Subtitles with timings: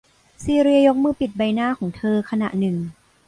[0.43, 2.77] ซีเลียยกมือปิดใบหน้าของเธอขณะหนึ่ง